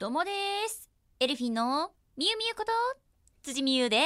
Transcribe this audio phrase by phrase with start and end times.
[0.00, 0.30] どうもで
[0.66, 0.88] す。
[1.20, 2.72] エルフィンのみゆみゆこと
[3.42, 3.98] 辻みゆで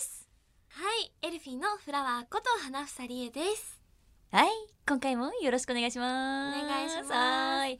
[0.00, 0.26] す。
[0.70, 3.78] はい、エルフィンのフラワーこと花房理恵です。
[4.30, 4.48] はい
[4.88, 6.58] 今回もよろしくお願いします。
[6.58, 7.12] お願いします。
[7.12, 7.78] はい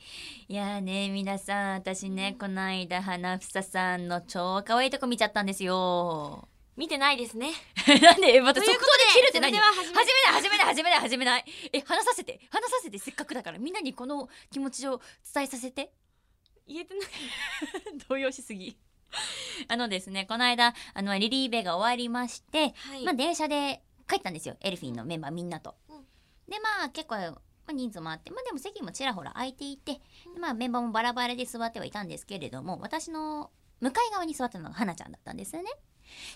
[0.49, 6.47] いやーね皆さん私ね、この間花房さんの超可愛いとこ見ちゃったんですよ。
[6.77, 7.53] 見てないですね。
[8.03, 11.45] なんでまた速攻でということで切るって何始めない始めない始めない始めない。
[11.73, 12.39] え話させて。
[12.51, 13.59] 話させてせっかくだから。
[13.59, 15.01] みんなにこの気持ちを
[15.33, 15.91] 伝えさせて
[16.67, 17.09] 言えてない。
[18.09, 18.77] 動揺しすぎ
[19.69, 23.05] あのですねこの間あのリリーベが終わりまして、はい。
[23.05, 25.77] まあ、電車で帰ったんですよエルフィンのメンバーみんなと。
[25.89, 26.07] うん
[26.49, 30.01] でまあ結構、まあ、人数もあってまあでも席もちらほら空いていて、で
[30.41, 33.51] まあ、メンバーもバラバラで座ってはいたんですけれども私の
[33.81, 35.71] 向かい側に座ってたのが花ちゃんだったんですよね。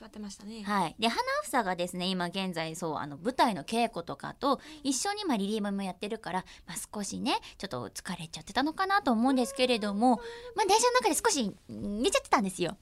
[0.00, 0.62] 座ってましたね。
[0.62, 10.16] はい、で花房がですね今現在そうあの舞台の稽古とかと一緒にまあリリーベもやってるから、まあ、少しねちょっと疲れちゃってたのかなと思うんですけれども、
[10.54, 12.76] まあ、電車の中で少し寝ちゃってたんですよ。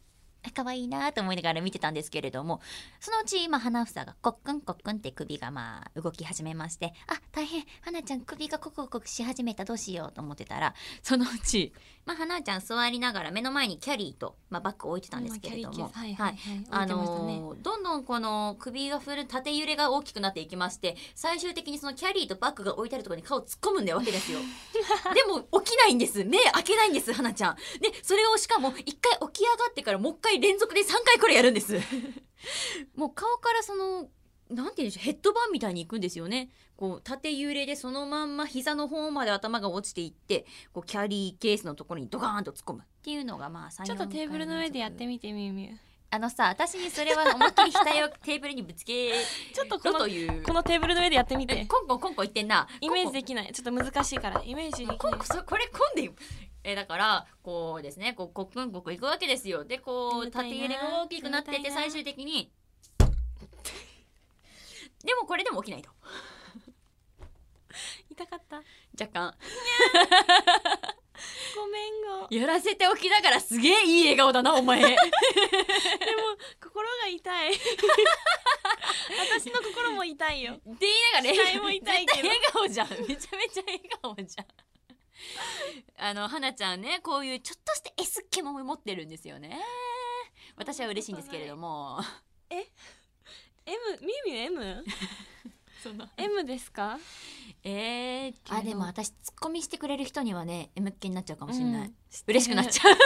[0.46, 2.60] あ可愛いなと思いながら見てたんですけれども
[3.00, 11.72] そのうち、まあ、花房がコックンコックンって首がまあ動き始めましてあ大変花ちゃん首がコクコクし始めたどうしようと思ってたらそのうち、
[12.06, 15.90] まあ、花ちゃん座りながら目の前にキャリーと、まあ、バッグを置いてたんですけれども、
[17.62, 24.38] どんどんこの首が振る縦揺れが大きくなっていきまして最終的にそのキャリーとバッグが置いてあるところに顔突っ込むんだよわけですよ
[25.14, 26.24] でも起きないんです。
[26.24, 27.56] 目開けないんです花ちゃん。
[27.80, 31.78] でそれをしかも一回起き上がってからもう一回連続で3回これやるんです
[32.96, 34.08] もう顔からその
[34.50, 45.70] なんて言うんでしょうヘッドバンみたいに行くんですよねこう縦揺れでそのまんま膝の方まで頭が落ちていってこうキャリーケースのところにドカーンと突っ込むっていうのがまあ3ちょっとテーブルの上でやってみてみゆみゆ。
[46.10, 49.14] あのさ私にそれは思いっきり額をテーブルにぶつけ
[49.52, 51.66] ちょっところのというこのテーブルの上でやってみえて。
[51.66, 53.52] コンコンコンコン言ってんなイメージできない。
[53.52, 55.26] ちょっと難しいからイメージできないコンコン。
[55.26, 56.10] そこれコンで
[56.64, 59.64] えだからこうですねこうコックンコックンいくわけですよ。
[59.64, 62.50] でこう縦揺れが大きくなってって最終的に。
[65.04, 65.90] でもこれでも起きないと。
[68.10, 68.62] 痛かった。
[68.98, 69.34] 若干。
[71.54, 71.90] ごめん
[72.28, 72.34] ご。
[72.34, 74.80] やらせておきながらすげえいい笑顔だなお前。
[74.80, 74.96] でも
[76.62, 77.52] 心が痛い。
[79.30, 80.54] 私の心も痛いよ。
[80.54, 81.60] って言いながら笑
[82.52, 82.88] 顔じゃん。
[82.88, 84.46] めちゃめちゃ笑顔じゃん
[85.96, 89.58] あの花ちゃんねこういうちょっとした S っ気も持ってるんですよね。
[90.56, 92.00] 私は嬉しいんですけれども。
[92.50, 92.62] M
[94.02, 94.84] みゆみゆ M？
[95.82, 96.98] その M ですか？
[97.62, 101.94] えー、あでも私ツッコミしてくれる人にはね M っ気になっちゃうかもしれない、うん。
[102.26, 102.94] 嬉しくなっちゃう。
[102.94, 103.00] 知っ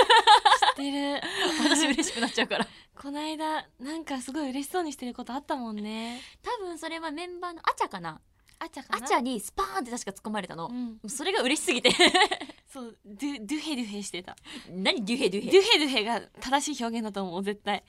[0.76, 1.20] てる。
[1.62, 2.66] 私嬉しくなっちゃうから。
[3.00, 6.20] この間なんかすごい嬉しそうにしてることあったもんね。
[6.42, 8.20] 多分それはメンバーのあちゃかな
[8.60, 9.04] あちゃかな？
[9.04, 11.08] あちゃにスパーンって確か突っ込まれたの、うん。
[11.08, 11.90] それが嬉しすぎて
[12.72, 14.36] そうドゥドゥヘドゥヘしてた。
[14.70, 17.84] 何デュヘデュドヘゥヘドゥヘが正しい表現だと思う絶対。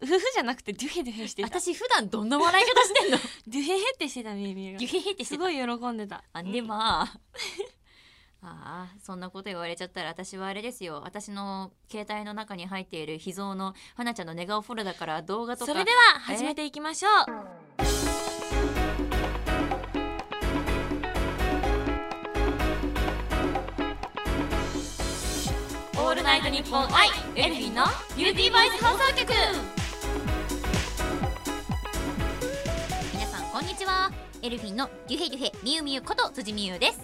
[0.00, 1.48] 夫婦じゃなくてドゥヘドゥヘしてた。
[1.48, 3.18] 私普段どんな笑い方してんの？
[3.48, 4.88] ドゥヘヘってしてたみゆみゆがデュ。
[4.88, 6.24] ヘヘってすごい喜んでた。
[6.32, 7.02] あでま
[8.40, 17.67] あああそんなこと言われちゃったら私はあれですよ私の携帯の中に入っている秘蔵の花ちゃんの寝顔フォルダから動画とかそれでは始めていきましょう。
[26.28, 27.84] ナイトニッポン愛エルフィンの
[28.14, 29.32] ビューティーボイス放送局。
[33.14, 34.12] 皆さんこんにちは。
[34.42, 37.00] エルフィンのデュヘデュヘミユミユこと辻美優です。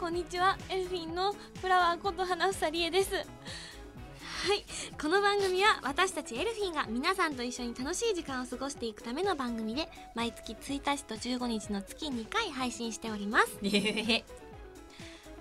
[0.00, 0.56] こんにちは。
[0.68, 3.16] エルフィンのフラワーこと花房理恵です。
[3.16, 3.26] はい。
[4.96, 13.58] この番組は私たちエルフィンが皆さんと一緒に楽しい時間を過ごしていくための番組で毎月1日と15日の月2回配信しております。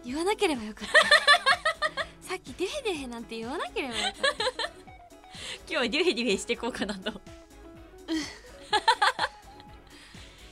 [0.04, 1.45] 言わなければよかった
[2.36, 4.20] さっきデヘデヘなんて言わなければよかった。
[5.66, 7.14] 今日はデュヘデュヘしていこうかなと。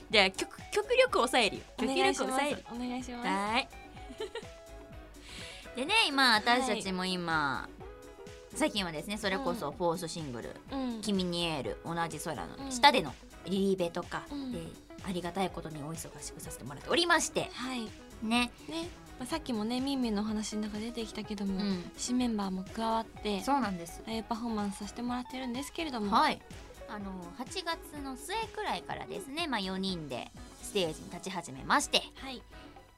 [0.09, 1.63] じゃあ極極力抑えるよ。
[1.77, 2.31] お極願いします。
[2.31, 3.27] 力抑えるお願いします。
[3.27, 3.67] はい。
[5.75, 7.67] でね今私たちも今、
[8.55, 12.65] 最近はですねそれこそフォースシングルうん「君にエール同じ空うん。
[12.65, 13.13] の下での
[13.43, 14.53] リリーベとかうん。
[14.53, 14.61] で、
[15.05, 17.49] ありがたいことにお忙しくさせてもらっておりまして。
[17.51, 17.89] はい。
[18.21, 18.87] ね、ね、
[19.19, 24.01] まあ、さっきもねみんみんの話の中で出てきたけども、うん、新メンバーも加わってそうなんです。
[24.05, 26.41] ライブパフォーマンスさせてもらってるんですけれども、はい。
[26.89, 27.05] あの
[27.39, 30.31] 8月の末くらいからですね、まあ、4人で
[30.61, 32.01] ステージに立ち始めまして。
[32.15, 32.41] はい。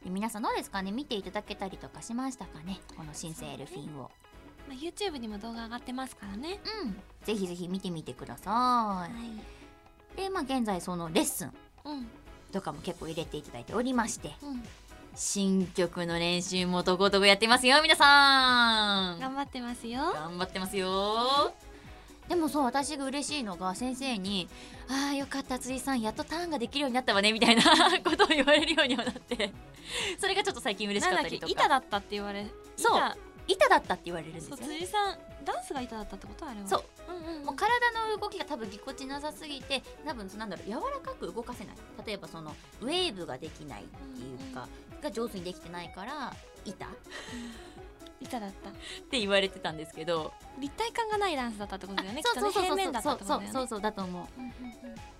[0.03, 0.91] で皆さんどうですかね？
[0.91, 2.79] 見ていただけたりとかしましたかね？
[2.97, 4.09] この新生エルフィンを。
[4.67, 6.59] まあ、YouTube にも動画上がってますからね。
[6.83, 6.95] うん。
[7.23, 9.09] ぜひぜひ見てみてくださは
[10.15, 10.17] い。
[10.17, 11.53] でまあ現在そのレッスン
[11.85, 12.07] うん。
[12.51, 14.33] とかも結構入れていただいておりまして。
[14.41, 14.63] うん
[15.15, 19.19] 新曲の練習もとことこやってますよ皆さん。
[19.19, 19.99] 頑張ってますよ。
[20.13, 21.53] 頑張ってますよ。
[22.27, 24.49] でもそう私が嬉しいのが先生に
[24.89, 27.63] 「ああよかった辻さんやっとターンができるようになったわね」みたいな
[28.03, 29.53] ことを言われるようにはなって。
[30.19, 31.37] それがちょっと最近嬉しなんだっけか。
[31.37, 32.45] ったりとか板だったって言われ
[32.75, 32.97] そう。
[32.97, 33.17] 板。
[33.47, 41.75] 板だったって言われるんですよね辻さんダンスが板だったってことあれはそう、うんうんうん、もう体の動きが多分ぎこちなさすぎて多分なんだろう柔らかく動かせない。
[42.05, 44.67] 例えばそのウェーブができないっていうか、
[45.05, 46.33] が上手にできてないから
[46.65, 46.89] 板っ
[48.21, 48.71] 板だった。
[49.09, 52.91] て言われてたんですけど、立体感がないダンスだったってことだよねそうそうそうそうきっとね。
[52.91, 54.41] 平面だったそうそうそうそうだと思う。
[54.41, 54.53] うんうん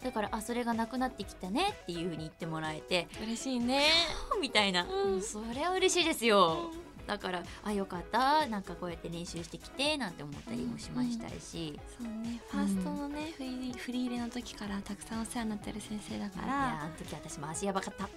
[0.03, 3.87] だからあそれがなくなってきたねっていう風に言ってもらえてうん嬉しいね。
[4.39, 5.13] みたいな、うん。
[5.13, 6.69] うんそれは嬉しいですよ、
[7.07, 8.45] だからあよかった。
[8.47, 12.39] なんかこうやって練習してきてなんて思ったりもしましたし、そうね。
[12.49, 18.07] ファーストのね、フリーフリー入れの時からたくさんお世話になってる先生だかいやらあの時私も足やばかった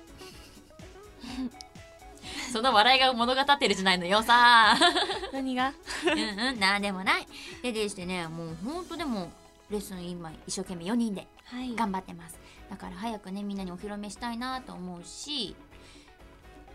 [2.52, 4.76] その笑いが物語ってるじゃないのよさ
[5.32, 5.72] 何が？
[6.04, 7.26] うんうんなんでもない。
[7.62, 9.30] ででしてねもうほんとでも
[9.70, 11.74] レッスン今一生懸命4人ではい。
[11.74, 12.38] 頑張ってます。
[12.70, 15.56] だから早くねみんなにお披露目したいなと思うし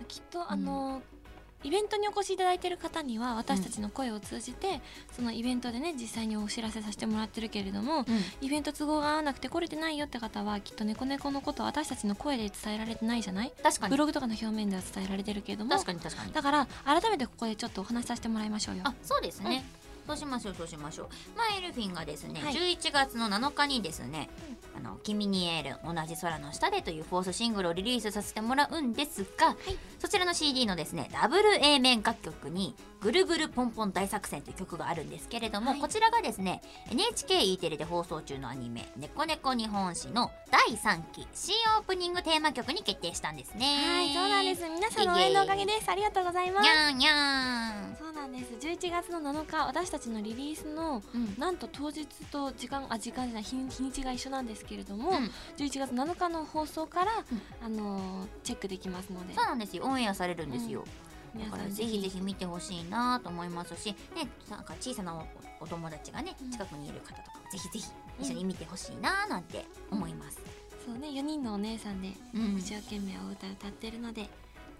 [0.08, 1.02] きっとあの、
[1.64, 4.82] イベントにお越しいただいてる方には私たちの声を通じて、
[5.16, 8.06] そのイベントでね実際にお知らせさせてもらってるけれども
[8.42, 19.64] イベント都合が合わなくて来れてないよって方はきっと猫猫のことは私たちの声で伝えられてないじゃない確かにブログとかの表面では伝えられてるけれども確かに確かにだから改めてここでちょっとお話しさせてもらいましょうよあそうですね、
[20.06, 21.08] そうしましょうそうしましょう。
[21.38, 22.54] まあエルフィンがですね、はい。
[22.54, 24.30] 11月の7日にですね
[24.76, 29.56] 「あの君にエール同じ空の下で」というフォースシングルをリリースさせてもらうんですが、
[30.00, 35.80] そちらの CD のですねダブル A 面楽曲に「ぐるぐるポンポン大作戦」という曲があるんですけれども、はい。
[35.80, 43.66] こちらがですね NHKE テレで放送中のアニメ「猫猫日本史」の第3期新オープニングテーマ曲に決定したんですね。
[43.66, 44.62] はいそうなんです。
[44.70, 45.90] 皆さんの応援のおかげです。
[45.90, 46.64] ありがとうございます。
[46.64, 48.54] にゃーにゃそうなんです。
[48.64, 51.36] 11月の7日私たちのリリースのーうん。
[51.40, 55.32] なんと当日と時間あ時間じゃない日日にちが一緒なんですけれども、うん。
[55.58, 57.42] 11月7日の放送から、うん。
[57.66, 59.34] あのーチェックできますので。
[59.34, 59.86] そうなんですよ。
[59.86, 60.92] オンエアされるんですよ、だ
[61.34, 62.00] 皆さんからぜひ。
[62.00, 65.16] ぜひ見てほしいなと思いますし、ね、なんか小さな
[65.64, 66.52] おお友達がねうん。
[66.52, 67.86] 近くにいる方とかぜひぜひ
[68.20, 70.40] 一緒に見てほしいななんて思います。
[70.86, 74.24] そうね4人のお姉さんでうん、一生懸命お歌歌ってるので、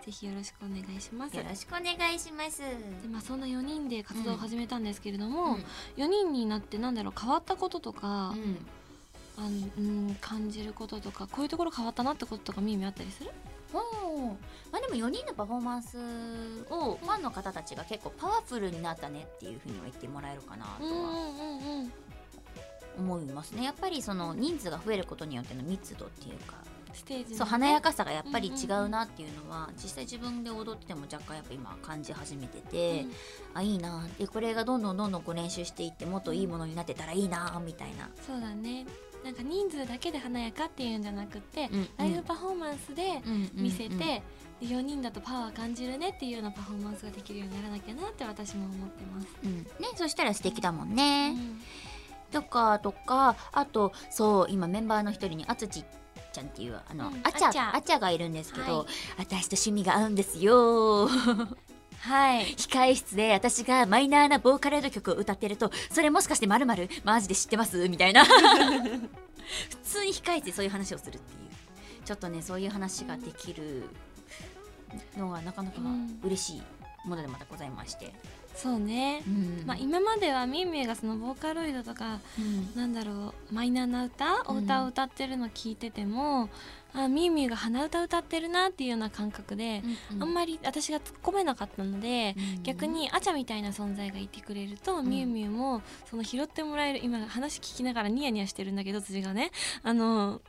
[0.06, 1.38] ぜひよろしくお願いします。
[1.38, 2.60] よろしくお願いします。
[2.60, 2.68] で
[3.10, 6.04] まあ、そんな4人で活動を始めたんですけれども、うん。
[6.04, 8.58] 4人になってなんだろう変わったこととか、うん。
[9.38, 13.32] あのうん感じることとかこういうところ変わったなってこととかみゆみあったりする？
[14.72, 15.98] まあでも4人のパフォーマンス
[16.70, 21.92] をファンの方たちが結構パワフルになったねっていうふうには言ってもらえるかなとはうんうんうん。
[22.98, 23.64] 思いますね。
[23.64, 26.58] やっぱりその人数が増えることによっての密度っていうか。
[26.94, 33.12] ステージそう華やかさがやっぱり違うなっていうのは、実際自分で踊ってても若干やっぱ今感じ始めてて、うん。
[33.56, 38.86] あいいなでこれがどんどんどんどんこう練習していってもっといいものになってたらいいなみたいな、そうだね
[39.24, 44.22] なんか人数だけで華やかっていうんじゃなくって、うんライブパフォーマンスでうん見せて、で
[44.62, 49.28] 4人だとパワー感じるねっていうようなパフォーマンスができるようにならなきゃなって私も思ってます。
[49.44, 49.50] うん。
[49.50, 49.66] うんね
[49.96, 51.62] そしたら素敵だもんね、うん。
[52.32, 55.84] とかとかあとそう今メンバーの一人にあつち
[56.34, 57.22] ちゃんっていうあの、うん。
[57.24, 58.88] あちゃあちゃあちゃがいるんですけど、はい。
[59.20, 61.08] 私と趣味が合うんですよ
[62.06, 62.44] はい。
[62.56, 67.88] 控室で私がマイナーなボーカロイド曲を歌ってるとそれもしかしてまるまるマジで知ってます？
[67.88, 68.26] みたいな。
[68.28, 68.32] 普
[69.84, 72.04] 通に控室でそういう話をするっていう。
[72.04, 73.84] ちょっとねそういう話ができる
[75.18, 76.20] のがなかなかうん。
[76.24, 76.64] 嬉しい
[77.06, 78.14] ものでまたございまして、
[78.56, 79.64] そうね、うん。
[79.66, 82.76] まあ、今まではみゆみゆがそのボーカロイドとかうん。
[82.76, 86.50] なんだろうマイナーな歌お歌を歌ってるの聞いてても、
[86.94, 89.82] あみゆみゆが鼻歌歌ってるなっていうような感覚で、
[90.20, 92.64] あんまり私が突っ込めなかったので、うん。
[92.64, 95.10] 逆にあちゃみたいな存在がいてくれると、ん。
[95.10, 99.52] みゆみゆもその拾ってもらえる今話聞きながらニヤニヤしてるんだけど辻がね。
[99.82, 100.42] あの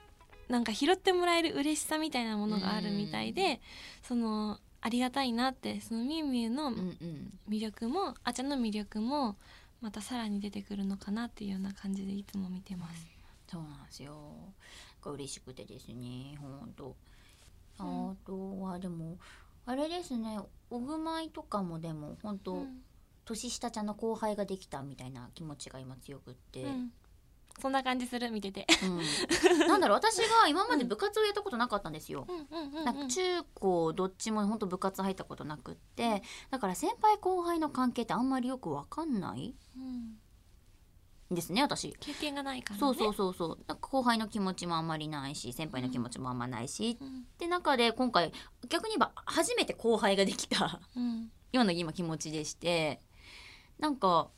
[0.48, 3.60] なんか拾ってもらえる嬉しさみたいなものがあるみたいで、
[4.02, 7.32] そのありがたいなってそのみゆみゆのうんうん。
[7.48, 9.34] 魅力も、あちゃんの魅力も
[9.80, 13.06] またさらに出てくるのかなっていうような感じでいつも見てます。
[13.50, 14.14] そうなんですよ。
[15.02, 16.94] が嬉しくてですねほんと。
[17.80, 18.10] うん。
[18.10, 19.16] あとはでも
[19.64, 20.38] あれですね
[20.68, 22.82] おぐまいとかもでも本当、うん。
[23.24, 26.92] 年下ちゃんの後輩ができたみたいな気持ちが今強くって、うん
[27.60, 28.66] そんな感じする見てて。
[28.82, 29.00] うん。
[29.68, 32.26] なんだろう私が今まで部活をやったことなかったんですよ。
[32.84, 40.18] なんか中高どっちも本当部活入ったことなくってだから先輩後輩の関係ってあんまりよくわかんないうん。
[41.32, 41.94] んですね私。
[42.00, 42.80] 経験がないからね。
[42.80, 43.48] そうそうそうそう。
[43.66, 47.20] なんか後輩の気持ちもあんまりないし先輩の気持ちもあんまないし、うん。
[47.20, 48.32] って中で今回
[48.68, 51.30] 逆に言えば初めて後輩ができたうん。
[51.52, 53.00] ような今気持ちでして
[53.78, 54.28] なんか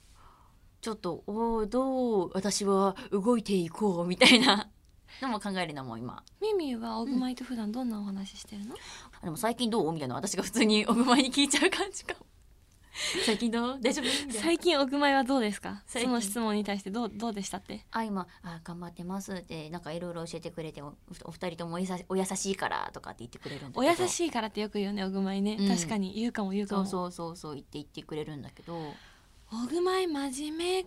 [0.87, 4.71] ちょっとおーどう私は動いていこうみたいな。
[5.21, 6.23] のも考えるのも今。
[6.41, 8.77] みゆみゆはオグマイと普段どんなお話してるの、
[9.21, 9.93] でも最近どう？
[9.93, 10.15] みたいな。
[10.15, 12.25] 私が普通におぐまいに聞いちゃう感じかも。
[13.27, 13.81] 最近どう？
[13.81, 14.33] 大丈夫？
[14.33, 15.83] 最近オグマイはどうですか？
[15.87, 16.09] 最近。
[16.09, 17.85] その質問に対してどうどうでしたって？
[17.91, 23.81] あ今あ頑張ってますってなんかいろいろ教えてくれておお二人ともおやさお優しいからとかって言ってくれるんだけど。
[23.81, 25.69] お優しいからってよく言うよねオグマイね、うん。
[25.69, 26.15] 確かに。
[26.15, 26.85] 言うかも言うかも。
[26.87, 28.93] そうそうそうそう言って言ってくれるんだけど
[29.53, 30.87] オグマイ真面目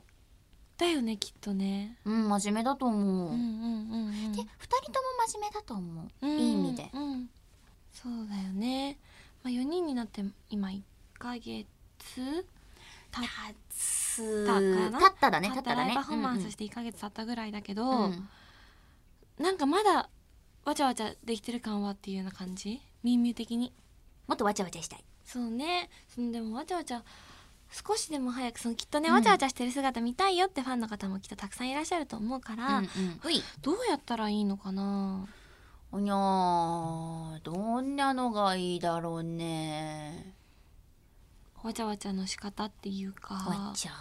[0.78, 1.98] だよねきっとね。
[2.06, 4.32] うん真面目だと思う、うんうんうんうん。
[4.34, 6.90] で二人とも真面目だと思う、うんいい意味で。
[6.94, 7.30] うん。
[7.92, 8.98] そうだよね。
[9.44, 10.82] まあ4人になって今1
[11.18, 11.66] ヶ月？
[13.12, 13.22] た
[13.70, 14.46] つ。
[14.46, 18.06] たっただね経たっただねパフォーマンスして1ヶ月経ったぐらいだけど、うん。
[18.06, 18.30] うん
[19.40, 20.10] なんかまだ
[20.66, 22.82] わちゃわちゃできてる感はっていうような感じ？
[23.04, 23.72] みんみゅ的に？
[24.28, 25.04] もっとわちゃわちゃしたい。
[25.24, 25.90] そうね。
[26.18, 27.02] でもわちゃわちゃ
[27.72, 29.16] 少しでも早くそのきっとね、うん。
[29.16, 32.90] わちゃわちゃしてる姿見たいよってファンの方もきっとたくさんいらっしゃると思うから、うんうん
[33.62, 35.28] どうやったらいいのかな？
[35.92, 40.34] おにゃーどんなのがいいだろうね。
[41.64, 43.34] わちゃわちゃの仕方っていうか。
[43.34, 43.92] わちゃ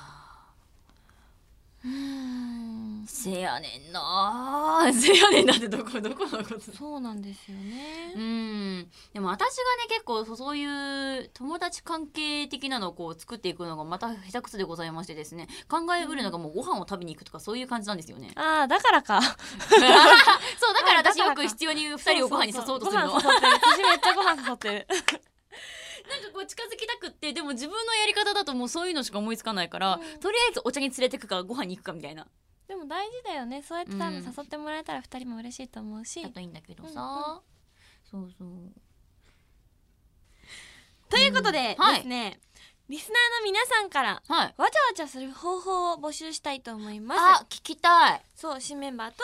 [1.85, 3.05] うーん。
[3.07, 6.61] せやねんなー せやねんだってどこどこのこと？
[6.77, 8.91] そうなんですよね、うん。
[9.15, 15.49] でも私がね結構そういう友達関係的なのをこう作っていくのがまた下手くそでございましてですね。
[15.69, 18.33] 考えうるのがもうご飯を食べに行くとかそういう感じなんですよね。
[18.35, 19.21] ああだからか。
[19.23, 19.89] そうだ
[20.85, 23.11] から私よく必要に二人をご飯に誘おうとするの。
[23.13, 23.41] そうそうそう。
[23.41, 23.59] ご飯誘ってる。
[23.79, 24.87] 私めっちゃご飯誘ってる
[26.49, 30.21] 近づきたくってでも自分のやり方だともうそういうのしか思いつかないから、うん。
[30.21, 32.27] とりあえずお茶に連れてくかご飯に行くかみたいな。
[32.67, 33.63] でも大事だよね。
[33.63, 34.25] そうやって多分うん。
[34.25, 37.43] 誘ってもらえたら二人も嬉しいと思うし、だといいんだけどさ、
[38.13, 38.49] うんそうそう。
[41.11, 41.97] ということで、はい。
[41.97, 42.41] ですね
[42.89, 44.55] リスナーの皆さんからはい。
[44.57, 47.21] わちゃわちゃする方法を募集したいと思います。
[47.43, 49.17] あ聞きたいそう新メンバーと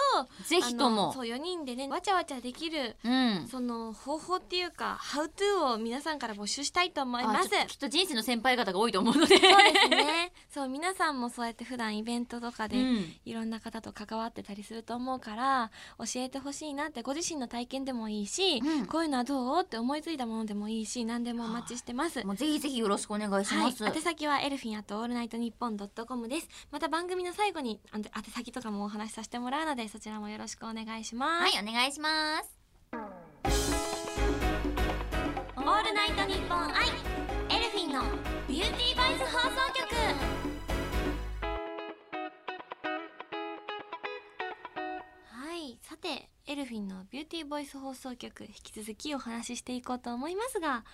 [0.44, 1.12] ぜひとも。
[1.12, 3.46] そう4人でねわちゃわちゃできるうん。
[3.48, 7.50] その方法っていうか「How to」を皆さんから募集したいと思います。
[7.68, 9.36] きっと人生の先輩方が多いと思うので。
[9.38, 10.32] そうですね。
[10.50, 13.16] そう皆さんもそうやって普段イベントとかでうん。
[13.24, 18.86] いろんな方と関わってたりすると思うから教えてほしいなってご自身の体験でもいいし、うん。
[18.86, 19.60] こういうのはどう？
[19.60, 22.24] って思いついたものでもいいし何でもお待ちしてます。
[22.26, 26.48] もうぜひぜひよろしくお願いします、はい、宛先はエルフィンアットオールナイトニッポンドットコムです。
[26.72, 32.58] また番組の最後にあの宛先とかもお話しさせてもらうのでそちらもよろしくお願いします、はいお願いします。
[35.56, 36.72] オールナイトニッポンアイ
[37.48, 38.02] エルフィンの
[38.46, 39.94] ビューティーボイス放送局。
[45.30, 50.84] はいさてエルフィンのビューティーボイス放送局引き続きお話ししていこうと思いますが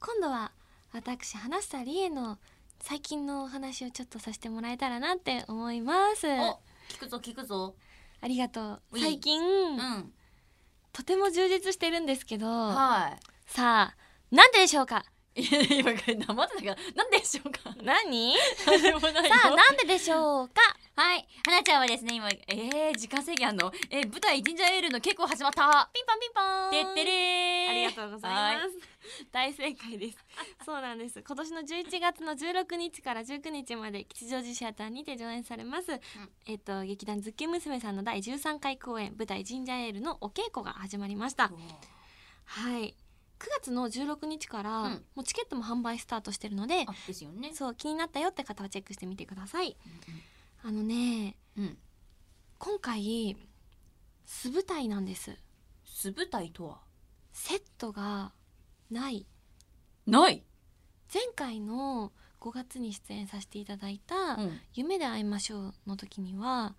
[0.00, 0.52] 今度は
[0.92, 2.38] 私花房里枝の
[2.80, 6.26] 最近のお話をちょっとさせてもらえたらなって思います。
[6.26, 6.58] お
[6.90, 7.74] 聞くぞ聞くぞ。
[8.20, 8.98] ありがとう。
[8.98, 10.12] 最近、うん。
[10.92, 13.16] とても充実してるんですけどは
[13.46, 13.96] さあ
[14.34, 15.04] なんででしょうか？
[15.36, 17.74] いいや今から黙ってたからなんでしょうか？
[17.82, 18.34] 何？
[18.64, 18.72] さ
[19.46, 20.60] あなんででしょうか？
[20.96, 21.26] はい。
[21.46, 23.72] 花ちゃんはですね今えー、時間制限あんの？
[23.90, 25.88] えー、舞台ジンジャーエールの稽古始まった。
[25.92, 26.70] ピンポンピンポン。
[26.70, 27.70] てってれー。
[27.70, 28.70] ありがとうございます。
[29.32, 30.18] 大正解です。
[30.66, 31.22] そうなんです。
[31.22, 35.92] 今年の11月の16日から19日まで吉祥寺シアターにて上演されます、
[36.46, 41.50] えっと劇団ズッキ娘さんの第13回公演舞台ジンジャーエールのお稽古が始まりました。
[42.46, 42.82] はい。
[42.82, 42.99] 9
[43.48, 44.92] 月の16日から、うん。
[45.14, 47.52] もうチケットも販売スタートしてるのであですよね。
[47.54, 49.76] そう気になったよって方はチェックしてみてください。
[50.62, 51.64] あのねうん。
[51.64, 51.78] うん
[52.58, 53.38] 今回
[54.26, 55.34] 素舞台なんです。
[55.82, 56.78] 素舞台とは？
[57.32, 58.32] セットが
[58.90, 59.26] ない。
[60.06, 60.42] ない、
[61.12, 66.74] 前回の5月に出演させていただいたうん「夢で会いましょう」の時には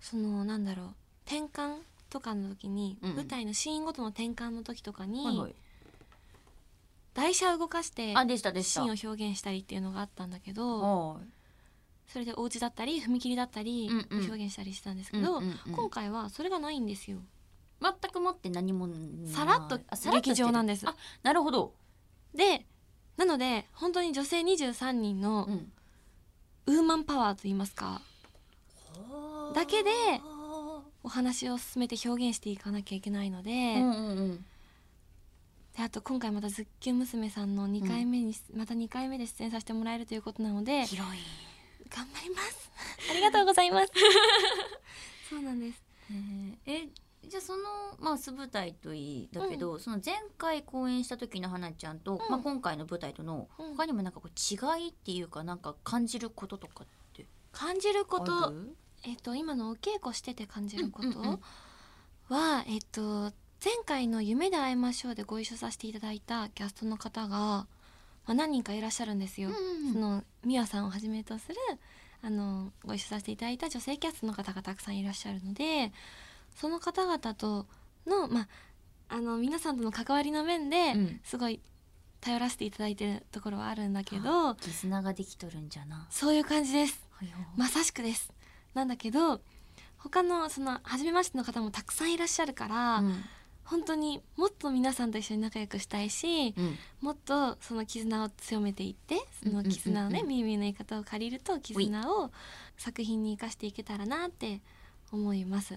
[0.00, 0.94] そのなんだろう
[1.26, 5.54] 転換とかの時に、うん舞台のシーンごとの転換の時とかに、
[7.16, 8.82] 台車を動かしてあでしたでした。
[8.82, 11.24] シーンを表現したりっていうのがあったんだけどはい。
[12.06, 15.42] それでお家だったり踏切だったり表現したりしたんですけど、
[15.72, 17.18] 今回はそれがないんですよ。
[17.80, 18.88] 全くもって何も
[19.26, 19.80] さらっと
[20.12, 20.88] 劇場なんです。
[20.88, 20.94] あ
[21.24, 21.74] なるほど、
[22.32, 22.64] で
[23.16, 25.72] なので本当に女性23人のん、
[26.66, 28.00] ウーマンパワーといいますか
[29.54, 34.44] だけでうお話を進めて表現していかなきゃいけないので,、んうんうん
[35.76, 41.20] であと今回またズッキュン娘さんの2回目に、また2回目で出演させてもらえるということなので広い。
[41.90, 42.70] 頑張ります。
[43.10, 43.92] ありがとうございます。
[45.28, 45.82] そうなんです。
[46.64, 46.88] え。
[47.28, 47.62] じゃあその
[47.98, 52.30] まあ素舞台といいだけど、その前回公演した時の花ちゃんと、うん。
[52.30, 53.76] まあ、今回の舞台とのうん。
[53.76, 57.26] 他にもなんかこう違いっていうかなんか感じることとかって？
[57.52, 58.76] 感じるこあとる？
[59.02, 61.40] えっと今のお稽古してて感じることうんうんうん。
[62.28, 63.32] はえっと
[63.66, 67.66] 前回の「夢で会いましょう」でご一緒させていただいたキャストの方が、ま
[68.26, 69.50] あ、何人かいらっしゃるんですよ。
[69.92, 71.56] そのミワさんをはじめとする
[72.22, 75.92] あのご一緒させていただいた女性キャストの方がたくさんいらっしゃるので
[76.54, 77.66] その方々と
[78.06, 78.48] の,、まあ、
[79.08, 81.20] あの皆さんとの関わりの面で、うん。
[81.24, 81.60] すごい
[82.20, 86.06] 頼らせていただいてるところはあるんだけど絆ができとるんじゃな。
[86.10, 87.04] そういう感じです。
[87.56, 88.32] まさしくです。
[88.74, 89.40] なんだけど
[89.98, 93.24] 他のその初めましての方もたくさんいらっしゃるから、うん
[93.66, 96.78] 本当にもっと皆さんと一緒に仲良くしたいし、うん。
[97.00, 100.28] もっとその絆を強めていってその絆をね、うんうんうんうん。
[100.28, 102.30] みゆみゆの言い方を借りると絆を
[102.78, 104.60] 作品に生かしていけたらなって
[105.12, 105.74] 思います。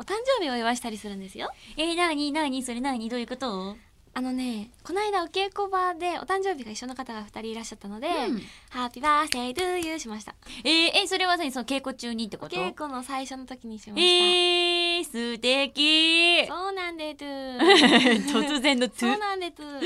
[0.00, 1.50] お誕生日をお祝いしたりするんですよ。
[1.76, 3.76] えー、なになにそれなにどういうこと？
[4.18, 10.34] あのねこの間お稽古場でお誕生日が一緒の方が2人いらっしゃったのでうん「ハッピーバースデートゥーユー」しました。
[10.64, 11.52] えー、えそれは何？
[11.52, 12.56] その稽古中にっておこと？
[12.56, 16.48] 稽古の最初の時にしました、えー、素敵。
[16.48, 19.82] そうなんでトゥー突然のトゥそうなんでトゥー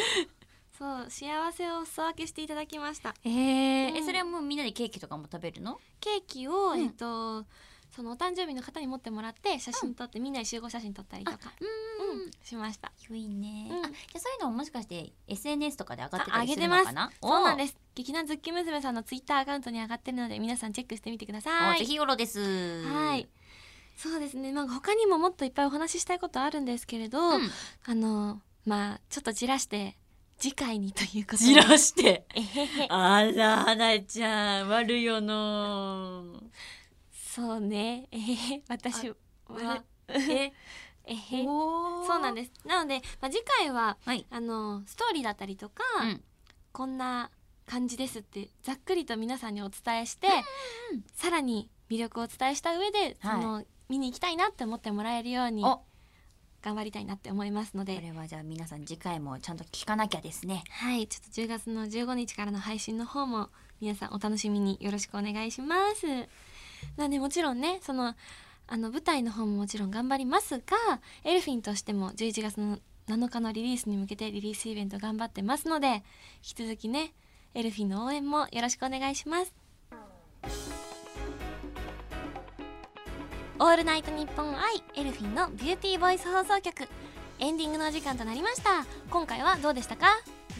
[0.78, 3.14] そう幸せをお裾分けしていただきました。
[3.24, 3.96] えーうん。
[3.98, 5.78] えそれはもうみんなでケーキとかも食べるの？
[6.00, 6.80] ケーキを、うん。
[6.84, 7.44] えっと
[7.94, 11.64] そのお誕生日の方に持ってもらって写真撮って、みんなで集合写真撮ったりとか、う
[12.24, 12.90] うん、しました。
[13.08, 13.84] 良いね、うん。
[13.84, 17.10] あじゃあそういうのももしかして SNS とかで上がってたりするのかな？
[17.20, 17.76] そうなんです。
[17.94, 21.80] 劇団ズッキ娘さんのツイッターアカウントに上がってるので皆さんチェックしてみてくだおさい。
[21.80, 22.84] ぜひよろです。
[22.86, 23.28] はい。
[23.94, 24.52] そうですね。
[24.52, 27.50] まあ他にももっといっぱいお話ししたいことあるんですけれど、うん。
[27.84, 29.98] あのまあちょっとじらして
[30.38, 31.44] 次回にということで。
[31.44, 32.24] じらして。
[32.88, 34.68] あら花ちゃん。
[34.68, 36.42] 悪いよの
[37.34, 38.08] そうね。
[38.10, 38.62] えへへ。
[38.68, 39.08] 私
[39.48, 39.82] は。
[40.08, 40.52] え
[41.06, 42.52] えへおそうなんです。
[42.66, 44.26] なので、まあ、次回ははい。
[44.28, 46.22] あのストーリーだったりとか、うん。
[46.72, 47.30] こんな
[47.66, 50.26] 感じですってざっくりと皆さんにお伝えして、
[50.92, 55.80] うんさらに魅力をお伝えした上で、その見に行きたいなって思ってもらえるようにお。
[56.60, 57.96] 頑張りたいなって思いますので。
[57.96, 60.64] これはじゃあ皆さん次回もちゃんと聞かなきゃですね。
[60.70, 61.06] はい。
[61.08, 63.48] ちょっと10月の15日からの配信の方も
[63.80, 66.06] 皆さんお楽しみによろしくお願いします
[66.96, 68.14] なんでもちろんねその
[68.68, 70.62] あの舞台の方ももちろん頑張りますが
[71.24, 76.02] エルフィンとしても11月の7日のリリースに向けてリリースイベント頑張ってますので引
[76.42, 77.12] き続きね
[77.54, 79.52] エルフィンの応援もよろしくお願いします。
[83.58, 86.88] オールナイトニッポン愛エルフィンのビューティーボイス放送局。
[87.38, 88.84] エンディングのお時間となりました。
[89.10, 90.06] 今回はどうでしたか？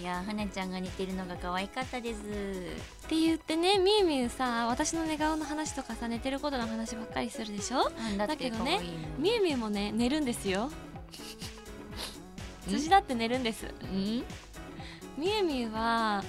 [0.03, 2.19] いやー花ちゃんが似てるのが可愛かったです。
[2.19, 2.23] っ
[3.09, 7.89] て言ってねみゆみゆさ私の寝顔の話とかさ寝てることの話ばっかりするでしょ？
[7.91, 8.81] なんだだけどね
[9.17, 10.65] みゆみゆもね寝るんですよ。
[10.67, 10.73] ん？
[12.69, 13.67] 辻だって寝るんです。
[13.67, 14.25] うん？
[15.17, 16.25] みゆみゆは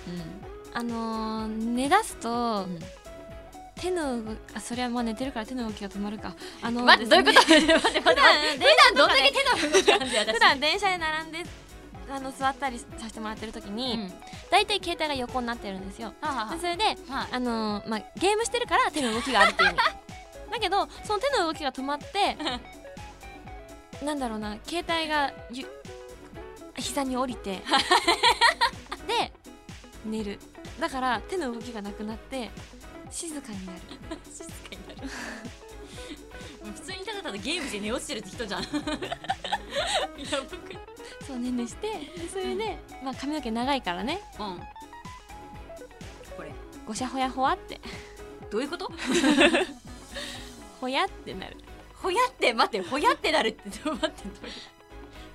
[0.73, 2.77] うあのー寝だすとん。
[3.75, 6.35] 手の動きあそれはまあ寝てるから手の動きが止まるか。
[6.61, 7.39] あの待ってどういうこと？
[7.39, 8.09] 待って待って待って。
[8.11, 11.43] 普段どんだけ手の動きなんだよ私普段電車で並んで
[12.09, 14.13] あの座ったりさせてもらってる時に、うん。
[14.51, 16.13] だいたい携帯が横になってるんですよ。
[16.21, 17.39] はあはあでそれではあ。
[17.39, 19.75] のーまあ、ゲームしてるから手の動きがあるっていう。
[20.51, 22.37] だけどその手の動きが止まって
[24.05, 25.65] なんだろうな携帯がゆ
[26.75, 27.61] 膝に降りて
[29.07, 29.31] で
[30.05, 30.39] 寝る。
[30.79, 32.51] だから手の動きがなくなって
[33.09, 33.79] 静かになる。
[34.31, 35.09] 静かになる。
[36.63, 38.63] 普通にただただゲームして寝落ちてるって人じゃん。
[38.63, 38.83] やばく
[41.25, 44.19] そうねんねしてでそれで、まあ、髪の毛長いからね。
[44.39, 44.59] うん。
[46.35, 46.51] これ。
[46.85, 47.79] ごしゃほやほわって。
[48.51, 48.91] どういうこと？
[50.81, 51.57] ほやってなる。
[51.95, 53.97] ほやって待ってほやってなるって 待ってど
[54.43, 54.51] うい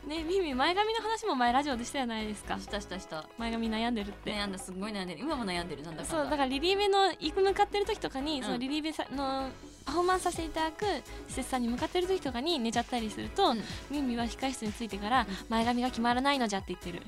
[0.05, 0.09] う？
[0.09, 2.59] ねミミ前髪の話も前ラジオでしたじゃないですか？
[2.61, 3.25] したしたした。
[3.39, 5.21] 前髪悩んでるって、悩んだすごい悩んでる。
[5.21, 8.45] 今も悩んでるなんだかんそうだからリリーベの行く向かってる時とかに、うん。
[8.45, 9.49] そのリリーベさの
[9.89, 10.85] パフォーマンスさせていただく
[11.29, 13.63] 施設さんに向かってる時とかに寝ちゃったりすると、うん。
[13.91, 17.01] ミミは控室についてから、前髪が決まらないのじゃって言ってる。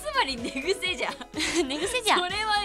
[0.00, 1.14] つまり寝癖じゃん。
[1.68, 2.20] 寝癖じゃん。
[2.20, 2.64] それは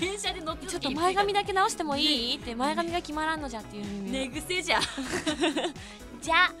[0.00, 4.82] 電車で乗ってちょっと前髪だけ直してもいいって前髪が決まらんのじゃっていう寝癖じゃん。
[6.20, 6.34] じゃ。
[6.34, 6.54] さ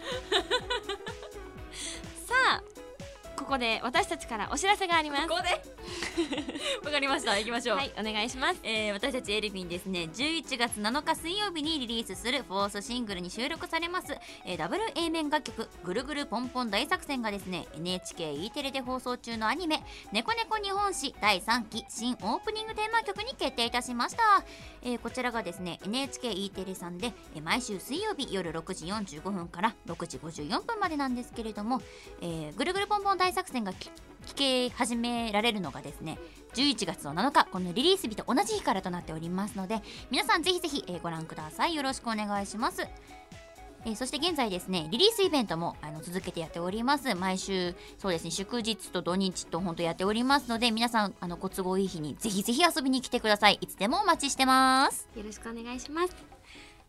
[2.50, 2.62] あ
[3.36, 5.28] ここで私たちからお知らせがあります。
[5.28, 5.60] ここで
[6.84, 7.36] わかりました。
[7.38, 8.60] 行きましょう、はいお願いします。
[8.62, 10.08] えー私たちエルフィンですね。
[10.12, 24.44] 11月7日水曜日にリリースするフォースシングルに収録されます、えーダブル A 面楽曲「ぐるぐるポンポン大作戦」がですね NHKE テレで放送中のアニメ「猫猫日本史」第3期新オープニングテーマ曲に決定いたしました、
[24.82, 31.82] えーこちらがですね NHKE テレさんで、えー毎週水曜日夜6時45分から6時54分までなんですけれども、
[32.20, 33.90] えーぐるぐるポンポン大作戦がき
[34.24, 36.18] 聞け始められるのがですね
[36.54, 41.74] 11月の7日このリリース日と同じ日からとなっておりますので皆さんぜひぜひ、えーご覧ください。
[41.74, 42.82] よろしくお願いします。
[43.86, 47.14] えーそして現在ですねリリースイベントもあの続けてやっております。
[47.14, 53.58] 毎週そうですね祝日と土日と本当やっておりますので皆さんあのご都合いい日にぜひぜひ遊びに来てください。
[53.60, 55.08] いつでもお待ちしてます。
[55.16, 56.33] よろしくお願いします。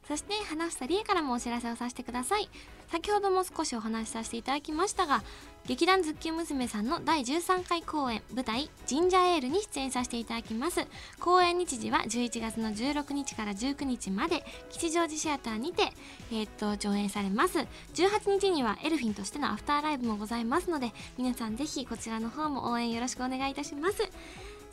[0.07, 2.49] そして花房理恵からもお知らせをさせてください。
[2.91, 5.23] 先ほども少しお話しさせていただきましたが
[5.65, 10.85] 劇団ズッキュン娘さんの第13回公演舞台「ジンジャーエール」に出演させていただきます。
[11.19, 15.91] 公演日時は11月の16日から19日まで吉祥寺シアターにて、
[16.31, 17.57] えーっと上演されます。
[17.95, 24.07] 18日にはエルフィンとしてのアフターライブもございますので皆さんぜひこちらの方も応援よろしくお願いいたします。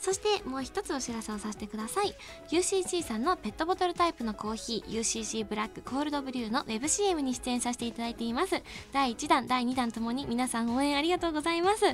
[0.03, 2.13] そしてもう一つお知らせをさせてください。
[2.49, 8.61] UCC さんのペットボトルタイプのコーヒー UCC ブラックコールドブリューのウェブ CM に出演させていただいています。
[8.91, 11.85] 第1弾第2弾ともに皆さん応援ありがとうございます。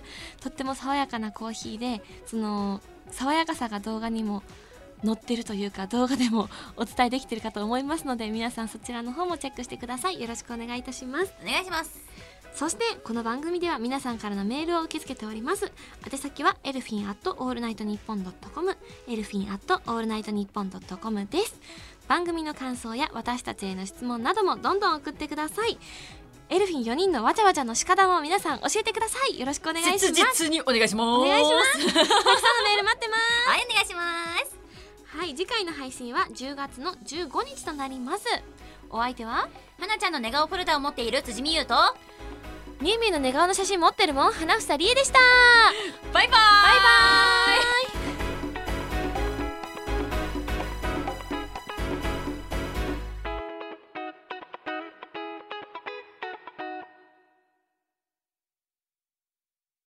[0.42, 4.42] とっても爽やかなコーヒーでその爽やかさが動画にも
[5.06, 10.20] 載ってるというか動画でもお伝えできてるかと思いますので皆さんそちらの方もチェックしてください。
[10.20, 11.34] よろしくお願いいたします。
[11.44, 12.02] お願いします。
[12.54, 15.72] そしてこの番組では皆さんからのメールを受け付けております。
[16.12, 21.60] 宛先はエルフィンアットオールナイトニッポンドットコムエルフィンアットオールナイトニッポンドットコムです。
[22.10, 25.78] 番組の感想や私たちへの質問などもどんどん送ってください。
[26.50, 29.40] エルフィン4人のわちゃわちゃの仕方も皆さん教えてください。
[29.40, 30.50] よろしくお願いします。
[30.50, 31.08] にお願いします。
[31.08, 31.86] お願いします。
[31.94, 33.50] たくさんのメール待ってます。
[33.50, 34.60] はいお願いします。
[35.18, 38.26] はい次回の配信は10月の15日となります。
[38.90, 39.48] お相手は？
[39.80, 41.76] はなちゃんの寝顔フォルダを持っている辻美優と
[42.82, 44.32] みゆみゆの寝顔の写真持ってるもん。
[44.32, 45.20] 花房理恵でした。
[46.14, 46.30] バイバイ。
[46.30, 46.40] バイバ
[47.76, 47.79] イ。